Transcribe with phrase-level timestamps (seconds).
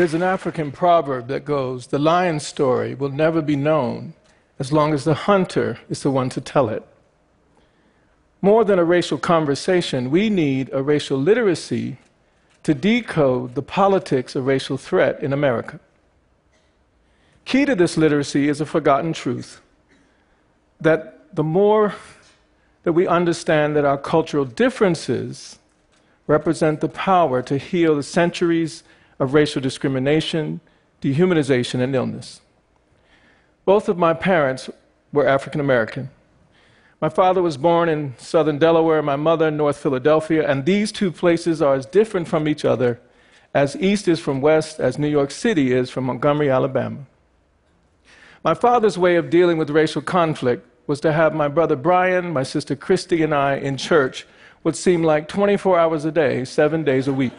[0.00, 4.14] There's an African proverb that goes The lion's story will never be known
[4.58, 6.82] as long as the hunter is the one to tell it.
[8.40, 11.98] More than a racial conversation, we need a racial literacy
[12.62, 15.78] to decode the politics of racial threat in America.
[17.44, 19.60] Key to this literacy is a forgotten truth
[20.80, 21.94] that the more
[22.84, 25.58] that we understand that our cultural differences
[26.26, 28.82] represent the power to heal the centuries
[29.20, 30.60] of racial discrimination,
[31.00, 32.40] dehumanization, and illness.
[33.64, 34.68] Both of my parents
[35.12, 36.10] were African American.
[37.00, 41.12] My father was born in southern Delaware, my mother in North Philadelphia, and these two
[41.12, 43.00] places are as different from each other
[43.54, 47.06] as East is from West, as New York City is from Montgomery, Alabama.
[48.44, 52.42] My father's way of dealing with racial conflict was to have my brother Brian, my
[52.42, 54.26] sister Christy, and I in church
[54.62, 57.32] what seemed like 24 hours a day, seven days a week.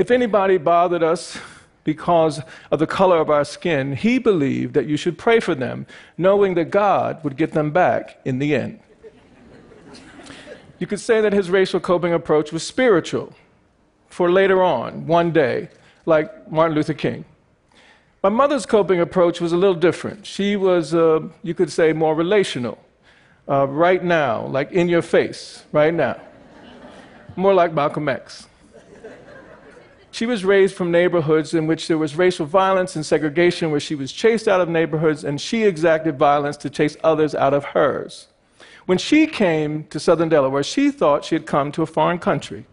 [0.00, 1.36] If anybody bothered us
[1.84, 5.86] because of the color of our skin, he believed that you should pray for them,
[6.16, 8.80] knowing that God would get them back in the end.
[10.78, 13.34] You could say that his racial coping approach was spiritual
[14.08, 15.68] for later on, one day,
[16.06, 17.26] like Martin Luther King.
[18.22, 20.24] My mother's coping approach was a little different.
[20.24, 22.78] She was, uh, you could say, more relational.
[23.46, 26.18] Uh, right now, like in your face, right now.
[27.36, 28.46] More like Malcolm X.
[30.20, 33.94] She was raised from neighborhoods in which there was racial violence and segregation, where she
[33.94, 38.28] was chased out of neighborhoods and she exacted violence to chase others out of hers.
[38.84, 42.66] When she came to southern Delaware, she thought she had come to a foreign country.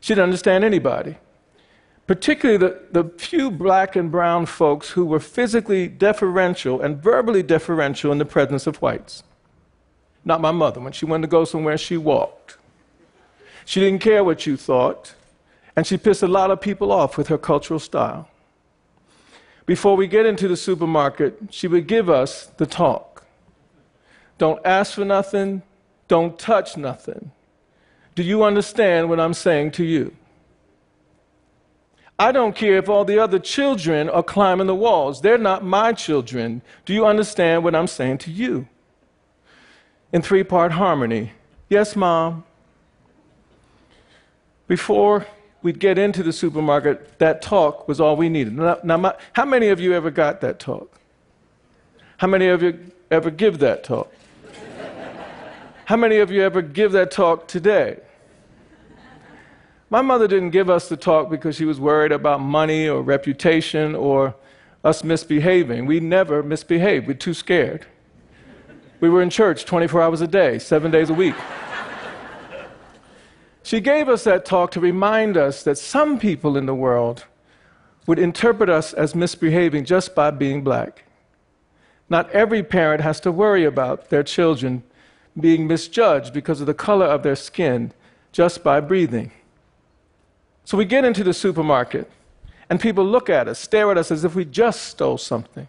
[0.00, 1.18] She didn't understand anybody,
[2.06, 8.10] particularly the, the few black and brown folks who were physically deferential and verbally deferential
[8.10, 9.22] in the presence of whites.
[10.24, 10.80] Not my mother.
[10.80, 12.56] When she wanted to go somewhere, she walked.
[13.66, 15.14] She didn't care what you thought.
[15.76, 18.28] And she pissed a lot of people off with her cultural style.
[19.66, 23.24] Before we get into the supermarket, she would give us the talk.
[24.38, 25.62] Don't ask for nothing,
[26.06, 27.30] don't touch nothing.
[28.14, 30.14] Do you understand what I'm saying to you?
[32.18, 35.20] I don't care if all the other children are climbing the walls.
[35.20, 36.62] They're not my children.
[36.84, 38.68] Do you understand what I'm saying to you?
[40.12, 41.32] In three part harmony.
[41.68, 42.44] Yes, Mom.
[44.68, 45.26] Before
[45.64, 48.54] we'd get into the supermarket, that talk was all we needed.
[48.54, 51.00] Now, now my, how many of you ever got that talk?
[52.18, 54.12] How many of you ever give that talk?
[55.86, 57.98] How many of you ever give that talk today?
[59.88, 63.94] My mother didn't give us the talk because she was worried about money or reputation
[63.94, 64.34] or
[64.84, 65.86] us misbehaving.
[65.86, 67.06] We never misbehaved.
[67.06, 67.86] We're too scared.
[69.00, 71.34] We were in church 24 hours a day, seven days a week.
[73.64, 77.24] She gave us that talk to remind us that some people in the world
[78.06, 81.04] would interpret us as misbehaving just by being black.
[82.10, 84.82] Not every parent has to worry about their children
[85.40, 87.92] being misjudged because of the color of their skin
[88.32, 89.32] just by breathing.
[90.66, 92.10] So we get into the supermarket,
[92.68, 95.68] and people look at us, stare at us as if we just stole something.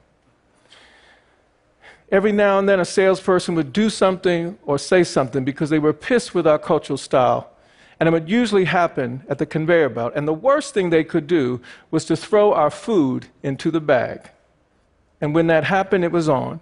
[2.11, 5.93] Every now and then, a salesperson would do something or say something because they were
[5.93, 7.51] pissed with our cultural style
[7.99, 10.13] and it would usually happen at the conveyor belt.
[10.15, 11.61] And the worst thing they could do
[11.91, 14.29] was to throw our food into the bag.
[15.21, 16.59] And when that happened, it was on.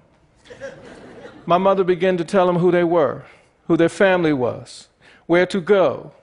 [1.46, 3.26] My mother began to tell them who they were,
[3.68, 4.88] who their family was,
[5.26, 6.14] where to go,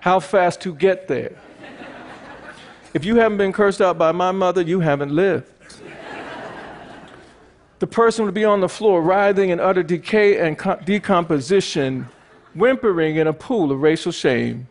[0.00, 1.36] how fast to get there.
[2.94, 5.50] If you haven't been cursed out by my mother, you haven't lived.
[7.80, 12.08] The person would be on the floor, writhing in utter decay and co- decomposition,
[12.54, 14.68] whimpering in a pool of racial shame.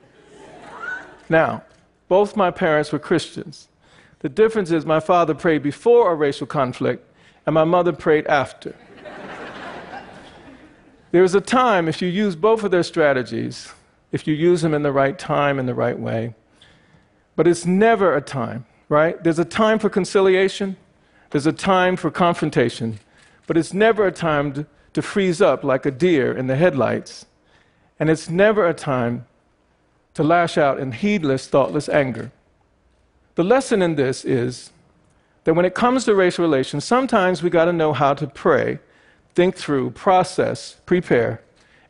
[1.30, 1.64] Now,
[2.08, 3.68] both my parents were Christians.
[4.20, 7.06] The difference is my father prayed before a racial conflict,
[7.46, 8.76] and my mother prayed after.
[11.12, 13.72] there is a time, if you use both of their strategies,
[14.12, 16.36] if you use them in the right time, in the right way,
[17.36, 19.22] but it's never a time, right?
[19.24, 20.78] There's a time for conciliation,
[21.32, 23.00] there's a time for confrontation,
[23.48, 27.26] but it's never a time to, to freeze up like a deer in the headlights
[28.00, 29.26] and it's never a time
[30.14, 32.32] to lash out in heedless, thoughtless anger.
[33.36, 34.72] The lesson in this is
[35.44, 38.80] that when it comes to racial relations, sometimes we got to know how to pray,
[39.34, 41.42] think through, process, prepare.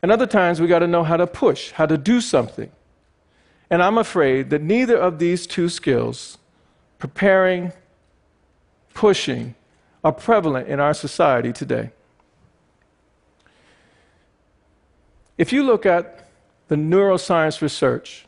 [0.02, 2.70] And other times we got to know how to push, how to do something.
[3.70, 6.38] And I'm afraid that neither of these two skills,
[6.98, 7.72] preparing,
[8.92, 9.54] pushing,
[10.02, 11.90] are prevalent in our society today.
[15.36, 16.28] If you look at
[16.68, 18.26] the neuroscience research,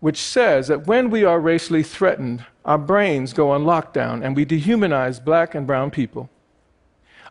[0.00, 4.44] which says that when we are racially threatened, our brains go on lockdown and we
[4.44, 6.28] dehumanize black and brown people.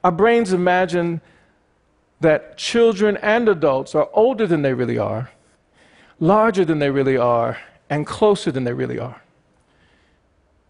[0.04, 1.22] Our brains imagine
[2.22, 5.32] that children and adults are older than they really are,
[6.20, 7.58] larger than they really are,
[7.90, 9.22] and closer than they really are.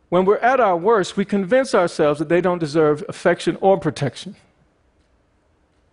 [0.09, 4.35] When we're at our worst, we convince ourselves that they don't deserve affection or protection.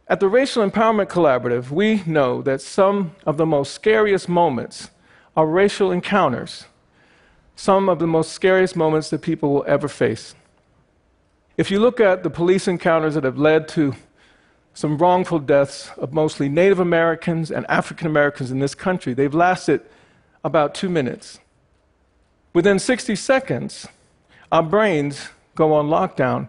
[0.08, 4.90] At the Racial Empowerment Collaborative, we know that some of the most scariest moments
[5.37, 6.66] are racial encounters
[7.62, 10.34] some of the most scariest moments that people will ever face.
[11.56, 13.94] If you look at the police encounters that have led to
[14.75, 19.82] some wrongful deaths of mostly Native Americans and African Americans in this country, they've lasted
[20.43, 21.38] about two minutes.
[22.55, 23.87] Within 60 seconds,
[24.50, 26.48] our brains go on lockdown,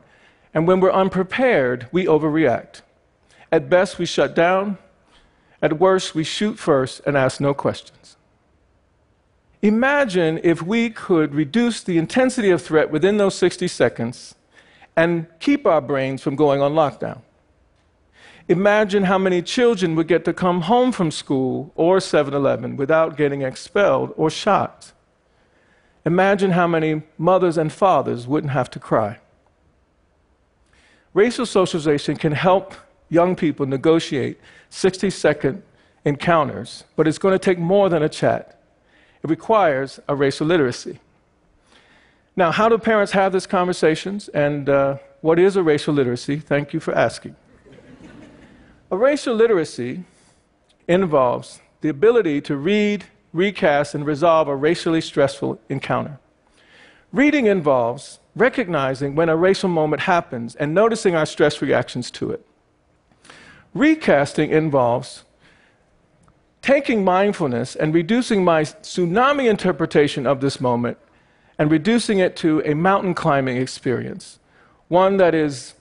[0.53, 2.81] and when we're unprepared, we overreact.
[3.53, 4.79] At best, we shut down.
[5.61, 8.17] At worst, we shoot first and ask no questions.
[9.61, 14.33] Imagine if we could reduce the intensity of threat within those 60 seconds
[14.95, 17.21] and keep our brains from going on lockdown.
[18.47, 23.15] Imagine how many children would get to come home from school or 7 Eleven without
[23.17, 24.93] getting expelled or shot.
[26.05, 29.19] Imagine how many mothers and fathers wouldn't have to cry.
[31.13, 32.73] Racial socialization can help
[33.13, 34.39] young people negotiate
[34.69, 35.63] 60 second
[36.03, 38.59] encounters, but it's going to take more than a chat.
[39.23, 40.99] It requires a racial literacy.
[42.35, 44.27] Now, how do parents have these conversations?
[44.29, 46.39] And uh, what is a racial literacy?
[46.39, 47.35] Thank you for asking.
[48.91, 50.03] a racial literacy
[50.87, 56.19] involves the ability to read, recast, and resolve a racially stressful encounter.
[57.13, 62.43] Reading involves recognizing when a racial moment happens and noticing our stress reactions to it.
[63.73, 65.23] Recasting involves
[66.61, 70.97] taking mindfulness and reducing my tsunami interpretation of this moment
[71.57, 74.39] and reducing it to a mountain climbing experience,
[74.87, 75.73] one that is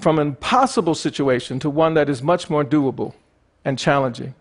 [0.00, 3.14] from an impossible situation to one that is much more doable
[3.64, 4.34] and challenging.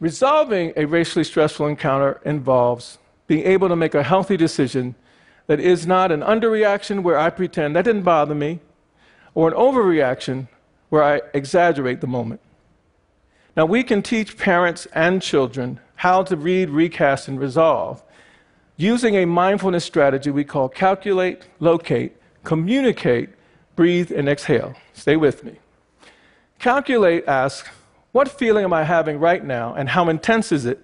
[0.00, 4.94] Resolving a racially stressful encounter involves being able to make a healthy decision
[5.46, 8.60] that is not an underreaction where I pretend that didn't bother me,
[9.34, 10.48] or an overreaction
[10.90, 12.40] where I exaggerate the moment.
[13.56, 18.02] Now, we can teach parents and children how to read, recast, and resolve
[18.76, 23.30] using a mindfulness strategy we call calculate, locate, communicate,
[23.76, 24.74] breathe, and exhale.
[24.94, 25.58] Stay with me.
[26.58, 27.68] Calculate asks,
[28.12, 30.82] What feeling am I having right now, and how intense is it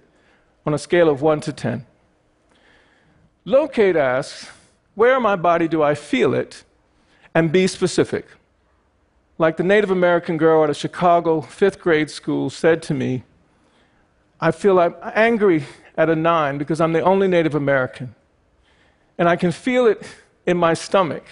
[0.65, 1.85] on a scale of 1 to 10?
[3.45, 4.49] Locate asks,
[4.95, 6.63] Where in my body do I feel it?
[7.33, 8.27] And be specific
[9.37, 13.23] like the Native American girl at a Chicago fifth grade school said to me,
[14.39, 18.15] I feel I'm angry at a nine because I'm the only Native American.
[19.17, 20.07] And I can feel it
[20.45, 21.23] in my stomach,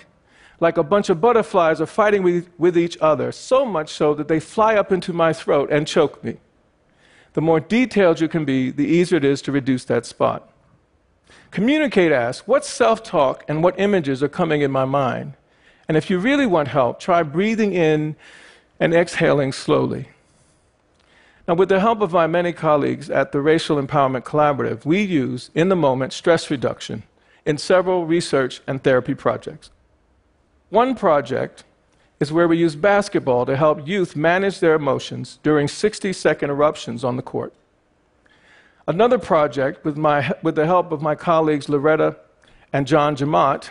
[0.60, 4.40] like a bunch of butterflies are fighting with, each other, so much so that they
[4.40, 6.38] fly up into my throat and choke me.
[7.34, 10.50] The more detailed you can be, the easier it is to reduce that spot.
[11.52, 15.34] Communicate asks, what self talk and what images are coming in my mind?
[15.88, 18.16] And if you really want help, try breathing in
[18.80, 20.10] and exhaling slowly.
[21.48, 25.52] Now, with the help of my many colleagues at the Racial Empowerment Collaborative, we use
[25.54, 27.04] in the moment stress reduction
[27.46, 29.70] in several research and therapy projects.
[30.70, 31.64] One project
[32.20, 37.04] is where we use basketball to help youth manage their emotions during 60 second eruptions
[37.04, 37.54] on the court.
[38.88, 42.18] Another project, with, my, with the help of my colleagues Loretta
[42.74, 43.70] and John Jemmott,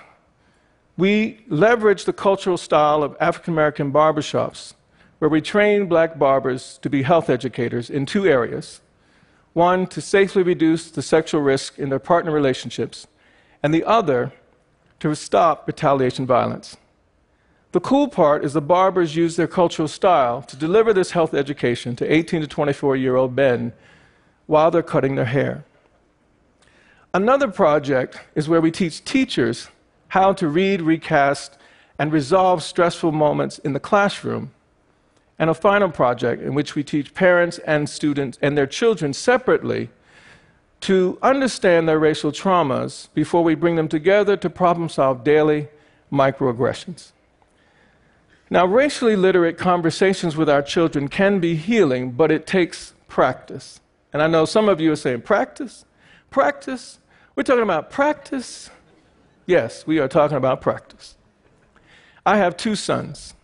[0.97, 4.75] we leverage the cultural style of African American barbershops,
[5.19, 8.81] where we train black barbers to be health educators in two areas
[9.55, 13.07] one, to safely reduce the sexual risk in their partner relationships,
[13.63, 14.33] and the other,
[14.99, 16.77] to stop retaliation violence.
[17.71, 21.97] The cool part is the barbers use their cultural style to deliver this health education
[21.97, 23.73] to 18 to 24 year old men
[24.47, 25.65] while they're cutting their hair.
[27.13, 29.69] Another project is where we teach teachers
[30.15, 31.59] how to read, recast,
[31.99, 34.53] and resolve stressful moments in the classroom.
[35.41, 39.91] And a final project in which we teach parents and students and their children separately
[40.83, 45.67] to understand their racial traumas before we bring them together to problem solve daily
[46.13, 47.11] microaggressions.
[48.49, 53.81] Now, racially literate conversations with our children can be healing, but it takes practice.
[54.13, 55.85] And I know some of you are saying, practice?
[56.31, 57.01] Practice?
[57.35, 58.71] We're talking about practice?
[59.47, 61.17] Yes, we are talking about practice.
[62.25, 63.35] I have two sons.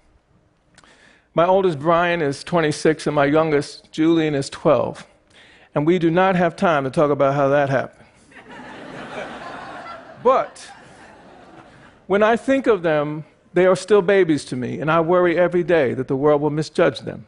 [1.35, 5.07] My oldest, Brian, is 26, and my youngest, Julian, is 12.
[5.75, 8.07] And we do not have time to talk about how that happened.
[10.25, 10.71] but
[12.07, 15.63] when I think of them, they are still babies to me, and I worry every
[15.63, 17.27] day that the world will misjudge them.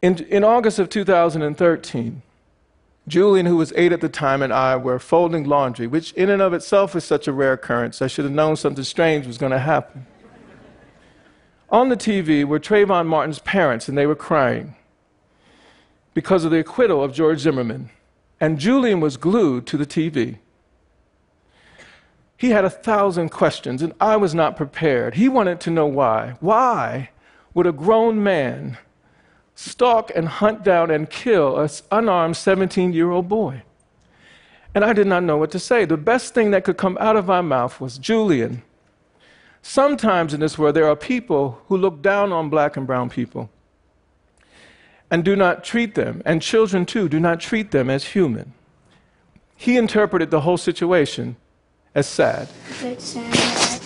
[0.00, 2.22] In, in August of 2013,
[3.08, 6.42] Julian, who was eight at the time, and I were folding laundry, which in and
[6.42, 8.02] of itself is such a rare occurrence.
[8.02, 10.06] I should have known something strange was going to happen.
[11.70, 14.74] On the TV were Trayvon Martin's parents, and they were crying
[16.14, 17.90] because of the acquittal of George Zimmerman.
[18.40, 20.38] And Julian was glued to the TV.
[22.36, 25.14] He had a thousand questions, and I was not prepared.
[25.14, 26.36] He wanted to know why.
[26.40, 27.10] Why
[27.54, 28.78] would a grown man
[29.56, 33.62] stalk and hunt down and kill an unarmed 17 year old boy.
[34.74, 35.84] And I did not know what to say.
[35.84, 38.62] The best thing that could come out of my mouth was Julian.
[39.62, 43.50] Sometimes in this world, there are people who look down on black and brown people
[45.10, 48.52] and do not treat them, and children too, do not treat them as human.
[49.56, 51.36] He interpreted the whole situation
[51.94, 52.48] as sad.
[52.82, 53.76] It's sad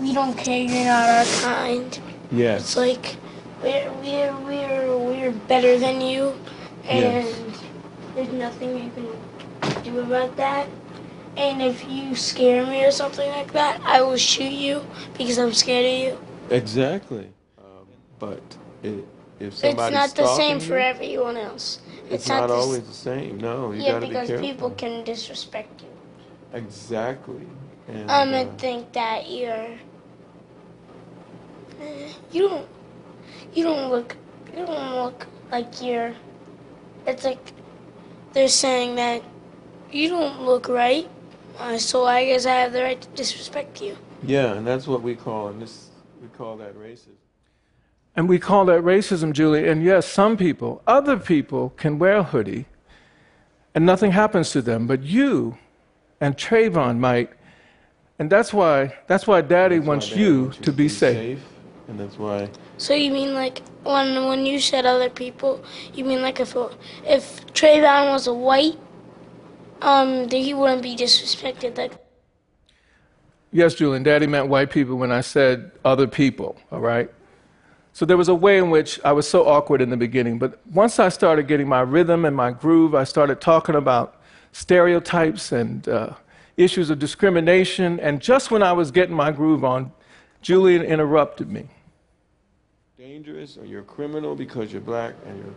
[0.00, 2.00] we don't care, you're not our kind.
[2.30, 2.60] Yes.
[2.62, 3.16] It's like
[3.62, 6.34] we're we're we're we're better than you,
[6.84, 7.62] and yes.
[8.14, 10.68] there's nothing you can do about that.
[11.36, 14.84] And if you scare me or something like that, I will shoot you
[15.16, 16.54] because I'm scared of you.
[16.54, 17.30] Exactly.
[17.58, 17.86] Um,
[18.18, 18.42] but
[18.82, 19.06] it,
[19.38, 21.80] if somebody's it's not the same for everyone else.
[22.06, 23.38] It's, it's not, not always the same.
[23.38, 24.34] No, you yeah, gotta because be careful.
[24.34, 25.88] Yeah, because people can disrespect you.
[26.54, 27.46] Exactly.
[27.86, 29.68] And, I'm gonna uh, think that you're.
[31.80, 31.84] Uh,
[32.32, 32.68] you don't
[33.54, 34.16] you don't look
[34.56, 36.14] you don't look like you're
[37.06, 37.52] it's like
[38.32, 39.22] they're saying that
[39.90, 41.08] you don't look right
[41.58, 43.96] uh, so i guess i have the right to disrespect you.
[44.22, 47.14] Yeah and that's what we call and this we call that racism.
[48.16, 52.66] And we call that racism Julian yes some people other people can wear a hoodie
[53.74, 55.56] and nothing happens to them but you
[56.20, 57.30] and Trayvon might.
[58.18, 61.38] And that's why that's why daddy that's wants why you wants to be safe.
[61.38, 61.44] safe
[61.88, 65.64] and that's why so you mean like when when you said other people,
[65.94, 66.54] you mean like if
[67.04, 68.78] if Trayvon was a white,
[69.82, 71.92] um, that he wouldn't be disrespected like.
[73.50, 74.02] Yes, Julian.
[74.02, 76.56] Daddy meant white people when I said other people.
[76.70, 77.10] All right.
[77.94, 80.60] So there was a way in which I was so awkward in the beginning, but
[80.68, 84.20] once I started getting my rhythm and my groove, I started talking about
[84.52, 86.12] stereotypes and uh,
[86.56, 87.98] issues of discrimination.
[87.98, 89.90] And just when I was getting my groove on,
[90.42, 91.70] Julian interrupted me
[92.98, 95.54] dangerous or you're a criminal because you're black and you're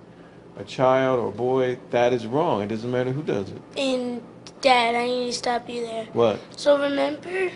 [0.58, 2.62] a child or a boy, that is wrong.
[2.62, 3.60] It doesn't matter who does it.
[3.76, 4.22] And
[4.62, 6.06] Dad, I need to stop you there.
[6.14, 6.40] What?
[6.56, 7.50] So remember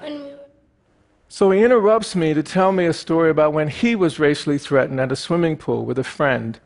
[0.00, 0.38] when we were
[1.28, 4.98] so he interrupts me to tell me a story about when he was racially threatened
[4.98, 6.58] at a swimming pool with a friend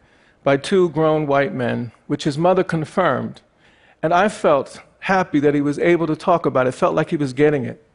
[0.42, 3.42] by two grown white men, which his mother confirmed.
[4.02, 7.18] And I felt happy that he was able to talk about it, felt like he
[7.18, 7.87] was getting it.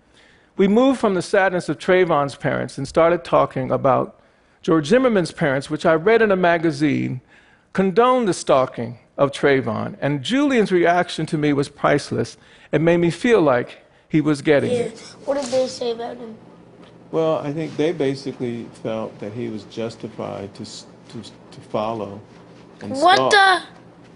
[0.57, 4.17] We moved from the sadness of Trayvon's parents and started talking about
[4.61, 7.21] George Zimmerman's parents, which I read in a magazine,
[7.73, 12.37] condoned the stalking of Trayvon, and Julian's reaction to me was priceless.
[12.71, 14.77] It made me feel like he was getting yeah.
[14.79, 14.99] it.
[15.25, 16.35] What did they say about him?
[17.11, 22.21] Well, I think they basically felt that he was justified to to, to follow.
[22.81, 23.31] And what stalk.
[23.31, 23.63] the?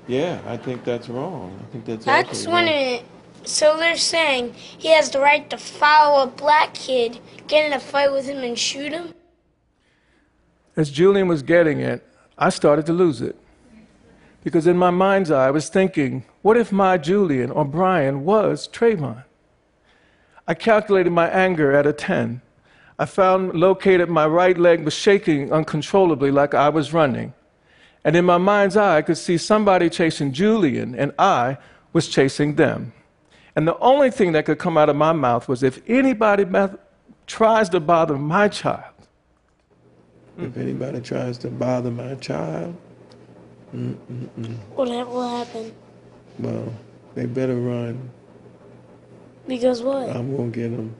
[0.08, 1.58] Yeah, I think that's wrong.
[1.62, 2.06] I think that's.
[2.06, 3.06] That's when it.
[3.46, 7.80] So they're saying he has the right to follow a black kid, get in a
[7.80, 9.14] fight with him, and shoot him.
[10.76, 12.06] As Julian was getting it,
[12.38, 13.36] I started to lose it.
[14.44, 18.68] Because in my mind's eye, I was thinking, what if my Julian or Brian was
[18.68, 19.24] Trayvon?
[20.48, 22.42] I calculated my anger at a 10.
[23.00, 27.34] I found located my right leg was shaking uncontrollably like I was running.
[28.04, 31.58] And in my mind's eye, I could see somebody chasing Julian, and I
[31.94, 32.92] was chasing them.
[33.56, 36.46] And the only thing that could come out of my mouth was if anybody
[37.28, 38.93] tries to bother my child,
[40.38, 42.76] if anybody tries to bother my child,
[43.74, 44.58] mm-mm-mm.
[44.76, 45.74] What will happen?
[46.40, 46.74] Well,
[47.16, 48.10] they better run.
[49.48, 50.10] Because what?
[50.10, 50.96] I'm gonna get them.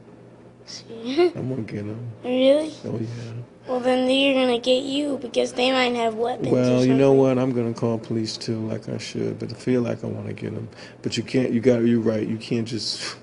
[0.66, 1.32] See?
[1.34, 2.10] I'm gonna get them.
[2.22, 2.72] Really?
[2.84, 3.32] Oh yeah.
[3.66, 6.48] Well, then they're gonna get you because they might have weapons.
[6.48, 7.38] Well, you know what?
[7.38, 9.38] I'm gonna call police too, like I should.
[9.38, 10.68] But I feel like I want to get them.
[11.02, 11.50] But you can't.
[11.50, 11.78] You got.
[11.84, 12.26] You're right.
[12.26, 13.16] You can't just.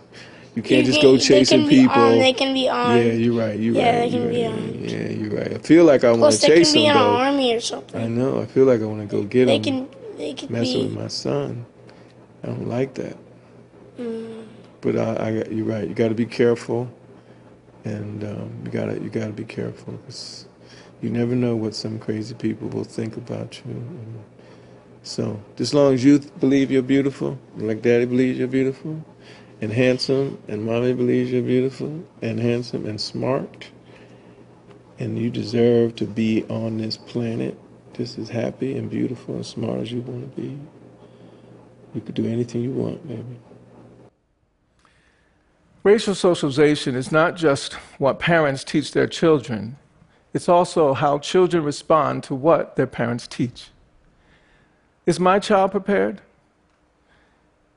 [0.55, 1.95] You can't you just can, go chasing people.
[1.95, 3.05] Armed, they can be armed.
[3.05, 3.57] Yeah, you're right.
[3.57, 3.99] You're yeah, right.
[4.01, 4.51] they can be right.
[4.51, 4.91] armed.
[4.91, 5.53] Yeah, you're right.
[5.53, 6.81] I feel like I want to chase them.
[6.81, 7.15] They can be though.
[7.15, 8.01] an army or something.
[8.01, 8.41] I know.
[8.41, 9.87] I feel like I want to go get they them.
[9.87, 10.87] Can, they can messing be...
[10.87, 11.65] with my son.
[12.43, 13.17] I don't like that.
[13.97, 14.45] Mm.
[14.81, 15.87] But I, I, you're right.
[15.87, 16.91] You got to be careful,
[17.85, 20.47] and um, you gotta you gotta be careful because
[21.01, 23.71] you never know what some crazy people will think about you.
[23.71, 24.23] And,
[25.03, 29.03] So, as long as you believe you're beautiful, like daddy believes you're beautiful,
[29.61, 33.69] and handsome, and mommy believes you're beautiful, and handsome, and smart,
[34.99, 37.57] and you deserve to be on this planet
[37.93, 40.57] just as happy and beautiful and smart as you want to be,
[41.93, 43.39] you could do anything you want, baby.
[45.83, 49.77] Racial socialization is not just what parents teach their children,
[50.33, 53.69] it's also how children respond to what their parents teach.
[55.05, 56.21] Is my child prepared?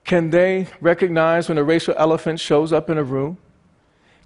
[0.04, 3.38] Can they recognize when a racial elephant shows up in a room?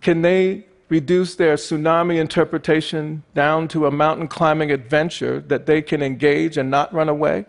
[0.00, 6.02] Can they reduce their tsunami interpretation down to a mountain climbing adventure that they can
[6.02, 7.46] engage and not run away?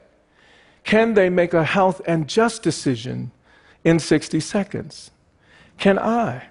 [0.84, 3.32] Can they make a health and just decision
[3.84, 5.12] in 60 seconds?
[5.78, 6.48] Can I?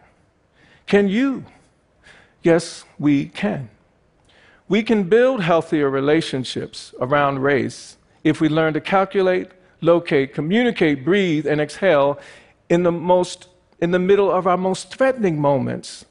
[0.86, 1.44] Can you?
[2.42, 3.68] Yes, we can.
[4.68, 11.46] We can build healthier relationships around race if we learn to calculate, locate, communicate, breathe,
[11.46, 12.18] and exhale
[12.68, 13.48] in the, most,
[13.80, 16.04] in the middle of our most threatening moments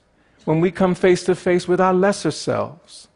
[0.45, 3.07] when we come face to face with our lesser selves.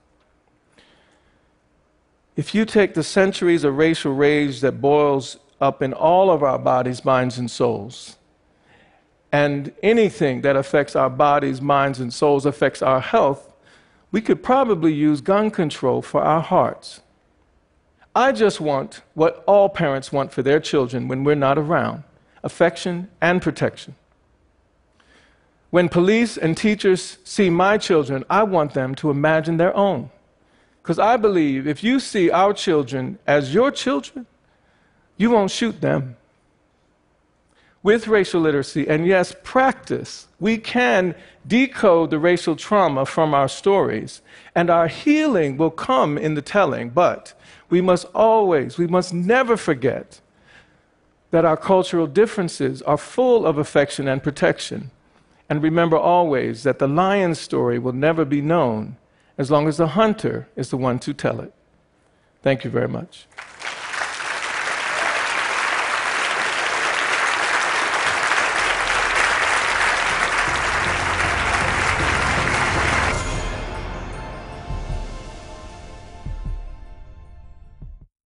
[2.36, 6.58] If you take the centuries of racial rage that boils up in all of our
[6.58, 8.18] bodies, minds, and souls,
[9.32, 13.54] and anything that affects our bodies, minds, and souls affects our health,
[14.12, 17.02] we could probably use gun control for our hearts.
[18.16, 22.04] I just want what all parents want for their children when we're not around
[22.44, 23.96] affection and protection.
[25.70, 30.10] When police and teachers see my children, I want them to imagine their own.
[30.82, 34.26] Because I believe if you see our children as your children,
[35.16, 36.18] you won't shoot them.
[37.84, 41.16] With racial literacy and, yes, practice, we can
[41.48, 44.22] decode the racial trauma from our stories,
[44.54, 46.92] and our healing will come in the telling.
[46.92, 47.34] But
[47.70, 50.22] we must always, we must never forget
[51.32, 54.92] that our cultural differences are full of affection and protection.
[55.50, 58.98] And remember always that the lion's story will never be known
[59.38, 61.54] as long as the hunter is the one to tell it.
[62.44, 63.26] Thank you very much.